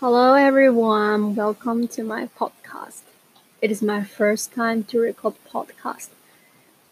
[0.00, 1.34] Hello, everyone.
[1.34, 3.02] Welcome to my podcast.
[3.60, 6.08] It is my first time to record podcast.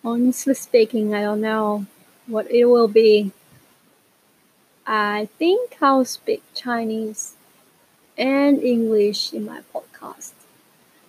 [0.02, 1.86] Honestly speaking, I don't know
[2.26, 3.33] what it will be.
[4.86, 7.34] I think I'll speak Chinese
[8.16, 10.32] and English in my podcast,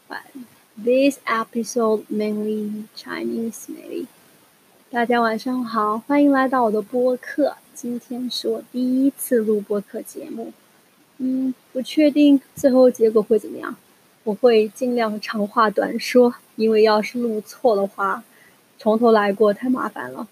[0.08, 0.24] but
[0.78, 4.08] this episode mainly Chinese maybe.
[4.90, 7.58] 大家晚上好，欢迎来到我的播客。
[7.74, 10.54] 今天是我第一次录播客节目。
[11.23, 13.77] 嗯，不确定最后结果会怎么样。
[14.25, 18.25] 我会尽量长话短说，因为要是录错的话，
[18.79, 20.27] 从头来过太麻烦了。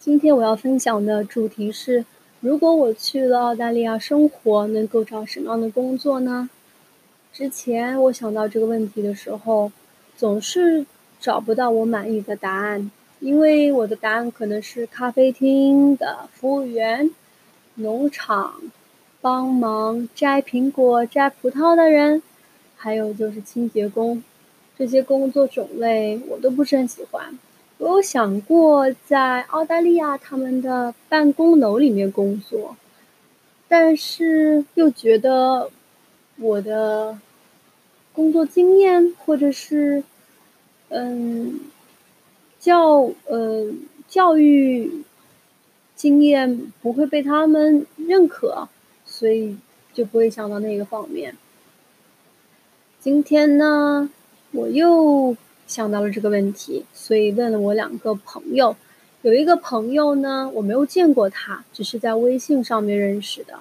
[0.00, 2.04] 今天我要分享的主题是：
[2.40, 6.50] 如果我去了澳大利亚生活，能够找什么样的工作呢？
[7.32, 9.70] 之前我想到这个问题的时候，
[10.16, 10.86] 总是
[11.20, 12.90] 找不到我满意的答案，
[13.20, 17.12] 因为我的答案可能是咖啡厅的服务员、
[17.76, 18.60] 农场。
[19.26, 22.22] 帮忙摘苹果、摘葡萄的人，
[22.76, 24.22] 还有就是清洁工，
[24.78, 27.36] 这些工作种类我都不是很喜欢。
[27.78, 32.76] 我有想过在澳大利亚他们的办公楼里面工作，
[33.66, 35.70] 但是又觉得
[36.38, 37.18] 我的
[38.12, 40.04] 工作经验或者是
[40.90, 41.62] 嗯
[42.60, 43.72] 教呃
[44.06, 45.02] 教育
[45.96, 48.68] 经验不会被他们认可。
[49.18, 49.56] 所以
[49.94, 51.34] 就不会想到那个方面。
[53.00, 54.10] 今天呢，
[54.50, 55.34] 我又
[55.66, 58.76] 想到了这个问题，所以问了我两个朋友。
[59.22, 63.60] 有一个朋友呢，我没有见过他，只是在微信上面认识的。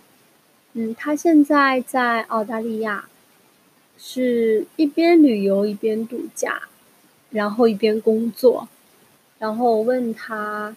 [0.74, 3.08] 嗯，他现在在澳大利亚，
[3.98, 6.64] 是一边旅游一边度假，
[7.30, 8.68] 然后一边工作。
[9.40, 10.76] 然后我问他，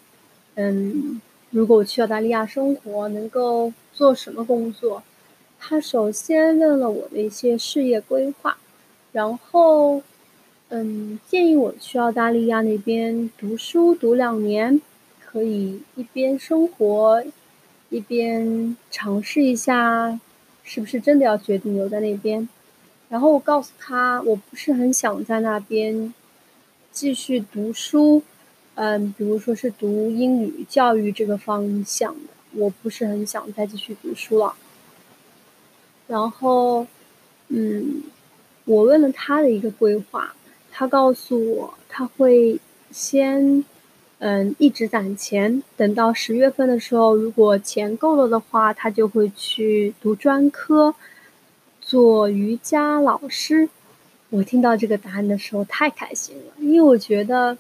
[0.55, 1.21] 嗯。
[1.51, 5.03] 如果我去澳大利亚生活，能够做什么工作？
[5.59, 8.57] 他首先问了我的一些事业规划，
[9.11, 10.01] 然后，
[10.69, 14.81] 嗯，建议我去澳大利亚那边读书读两年，
[15.19, 17.25] 可以一边生活，
[17.91, 20.21] 一边尝试一下，
[20.63, 22.49] 是不是真的要决定留在那边。
[23.09, 26.15] 然后我告诉他，我不是很想在那边
[26.93, 28.23] 继续读书。
[28.77, 34.55] 嗯，比如说是读英语教育这个方向的，我不是很想再继续读书了。
[36.07, 36.87] 然后，
[37.49, 38.03] 嗯，
[38.65, 40.35] 我问了他的一个规划，
[40.71, 42.61] 他告诉我他会
[42.91, 43.65] 先，
[44.19, 50.95] 嗯，一直攒钱，等到十月份的时候，如果钱够了的话，他就会去读专科，
[51.81, 53.69] 做瑜伽老师。
[54.31, 57.57] 我听到这个答案的时候太开心了，因为我觉得。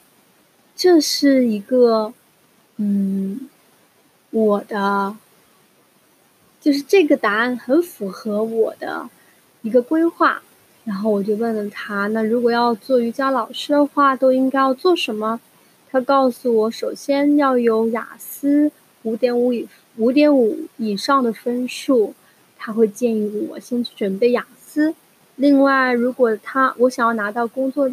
[0.80, 2.12] 这是一个，
[2.76, 3.48] 嗯，
[4.30, 5.16] 我的，
[6.60, 9.08] 就是这个答案很符合我的
[9.62, 10.42] 一个规划。
[10.84, 15.40] 然后我就问了他，那如果要做瑜伽老师的话，都应该要做什么？
[15.90, 18.70] 他告诉我，首先要有雅思
[19.02, 22.14] 五点五以五点五以上的分数，
[22.56, 24.94] 他会建议我先去准备雅思。
[25.36, 27.90] 另外，如果他我想要拿到工作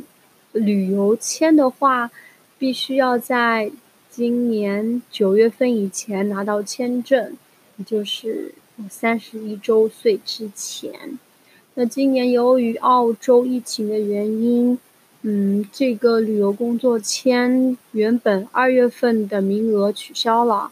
[0.52, 2.12] 旅游签的话。
[2.58, 3.70] 必须要在
[4.16, 7.36] 今年九月份以前拿到签证，
[7.76, 8.54] 也就是
[8.90, 11.20] 三十一周岁之前。
[11.74, 14.80] 那今年由于澳洲疫情的原因，
[15.24, 20.72] 嗯，这个旅游工作签原本二月份的名额取消了，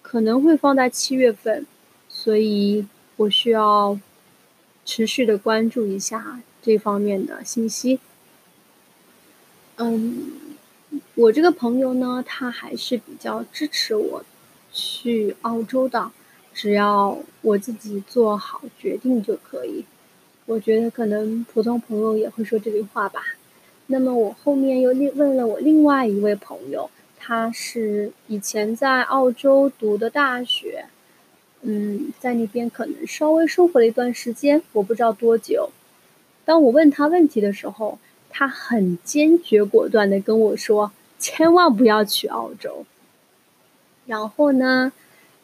[0.00, 1.66] 可能会放在七月份，
[2.08, 4.00] 所以我需要
[4.86, 8.00] 持续的关注一下这方面的信息。
[9.76, 10.47] 嗯。
[11.18, 14.24] 我这个朋友呢，他还是比较支持我
[14.72, 16.12] 去澳洲的，
[16.54, 19.84] 只要我自己做好决定就可以。
[20.46, 23.20] 我觉得可能普通朋友也会说这句话吧。
[23.88, 30.84] 那么我后面又另问了我另外一位朋友，他是以前在澳洲读的大学，
[31.62, 35.70] 嗯，在那边可能稍微生活了一段时间，我不知道多久。
[36.44, 37.98] 当我问他问题的时候，
[38.30, 40.92] 他很坚决果断的跟我说。
[41.18, 42.84] 千万不要去澳洲。
[44.06, 44.92] 然后呢，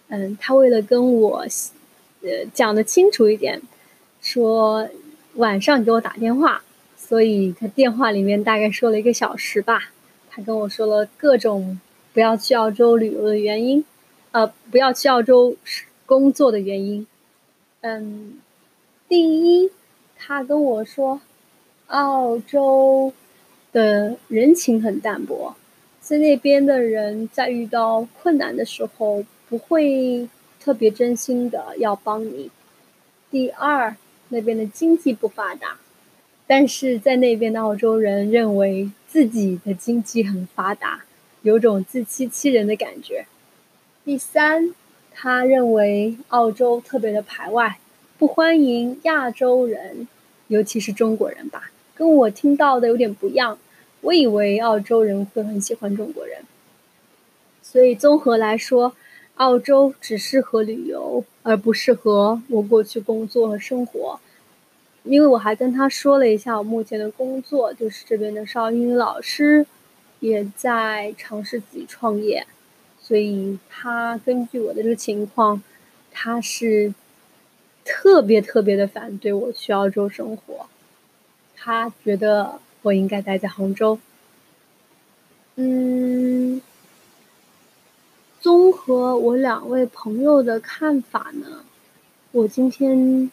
[0.08, 1.46] 嗯，他为了跟我，
[2.22, 3.60] 呃，讲的清楚一点，
[4.20, 4.88] 说
[5.34, 6.62] 晚上给我打电话，
[6.96, 9.90] 所以他电话里面大概说了一个小时吧。
[10.30, 11.78] 他跟我说了各种
[12.12, 13.84] 不要去澳洲旅游的原因，
[14.32, 15.56] 呃，不要去澳洲
[16.06, 17.06] 工作的原因。
[17.82, 18.38] 嗯，
[19.08, 19.70] 第一，
[20.16, 21.20] 他跟我说，
[21.88, 23.12] 澳洲
[23.72, 25.54] 的人情很淡薄。
[26.04, 30.28] 在那边的人在遇到困难的时候，不会
[30.60, 32.50] 特别真心的要帮你。
[33.30, 33.96] 第二，
[34.28, 35.78] 那边的经济不发达，
[36.46, 41.06] 但是在那边的澳洲人认为自己的经济很发达，
[41.40, 43.24] 有种自欺欺人的感觉。
[44.04, 44.74] 第三，
[45.10, 47.78] 他认为澳洲特别的排外，
[48.18, 50.06] 不欢迎亚洲人，
[50.48, 53.58] 尤其是中国人吧，跟我听到的有点不一样。
[54.04, 56.42] 我以为澳洲人会很喜欢中国人，
[57.62, 58.94] 所以综合来说，
[59.36, 64.20] 澳洲只适合旅游，而不适合我过去工作和生活。
[65.04, 69.66] 因为我还跟他说了一下我目前的工作，就是这边的少英语老师，
[70.20, 72.46] 也在尝试自己创业。
[73.00, 75.62] 所以他根据我的这个情况，
[76.10, 76.92] 他是
[77.84, 80.66] 特别特别的反对我去澳洲生活。
[81.54, 83.98] 他觉得我应该待在杭州。
[85.56, 86.60] 嗯，
[88.40, 91.64] 综合我两位朋友的看法呢，
[92.32, 93.30] 我今天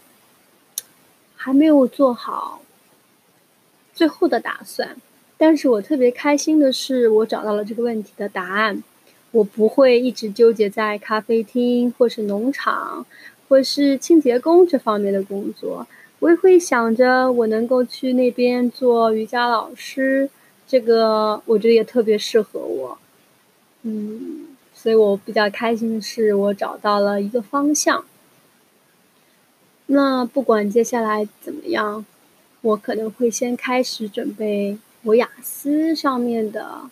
[1.36, 2.62] 还没有做好
[3.94, 4.98] 最后的打算。
[5.38, 8.84] 但是我特别开心的是，我找到了这个问题的答案。
[9.32, 13.06] 我不会一直纠结在咖啡厅，或是农场，
[13.48, 15.88] 或是清洁工这方面的工作。
[16.22, 20.30] 我也会想着我能够去那边做瑜伽老师，
[20.68, 22.98] 这个我觉得也特别适合我。
[23.82, 28.06] 嗯，所以我比较开心的是，我找到了一个方向。
[29.88, 32.06] 那不管接下来怎么样，
[32.62, 36.90] 我可能会先开始准备我雅思上面的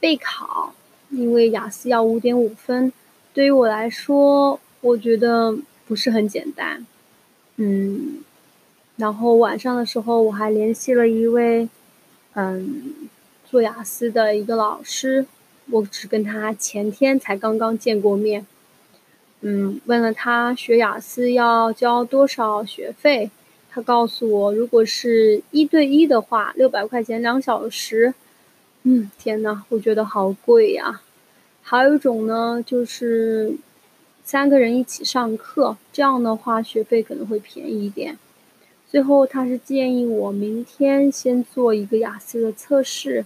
[0.00, 0.74] 备考。
[1.10, 2.90] 因为雅思要五点五分，
[3.34, 5.56] 对于我来说，我觉得
[5.86, 6.86] 不是很简单。
[7.56, 8.24] 嗯，
[8.96, 11.68] 然后晚上的时候，我还联系了一位，
[12.34, 13.08] 嗯，
[13.48, 15.26] 做雅思的一个老师，
[15.70, 18.46] 我只跟他前天才刚刚见过面。
[19.40, 23.30] 嗯，问了他学雅思要交多少学费，
[23.70, 28.14] 他告诉我，如果是一对一的话，六百块钱两小时。
[28.84, 31.00] 嗯，天呐，我觉得好贵呀。
[31.62, 33.54] 还有一种呢，就是
[34.24, 38.18] 三个人一起上课，这样的话学费可能会便宜一点。
[38.92, 43.24] 最后，他是建议我明天先做一个雅思的测试，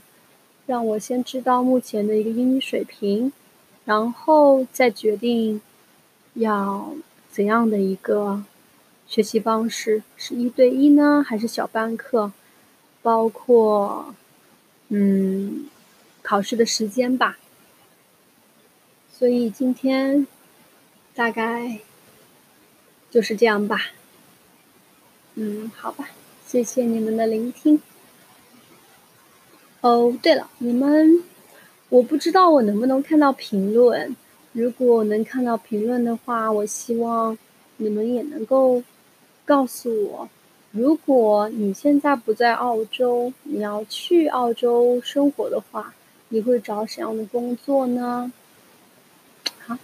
[0.65, 3.33] 让我先知道目前的一个英语水平，
[3.85, 5.61] 然后再决定
[6.35, 6.95] 要
[7.33, 8.45] 怎样的一个
[9.09, 12.31] 学习方式，是一对一呢，还是小班课？
[13.03, 14.15] 包括。
[14.89, 15.67] 嗯，
[16.23, 17.39] 考试的时间吧。
[19.11, 20.29] 所以今天
[21.13, 21.81] 大概
[23.11, 23.87] 就是这样吧。
[25.39, 26.09] 嗯，好吧，
[26.47, 27.79] 谢谢你们的聆听。
[29.83, 31.23] 哦，对了，你们，
[31.91, 34.17] 我不知道我能不能看到评论。
[34.53, 37.37] 如果能看到评论的话，我希望
[37.77, 38.83] 你们也能够
[39.45, 40.31] 告诉我。
[40.71, 45.95] 如果你现在不在澳洲，你要去澳洲生活的话，
[46.31, 48.33] 你会找什么样的工作呢？
[49.59, 49.77] 好，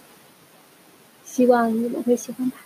[1.23, 2.62] 希望你们会喜欢它。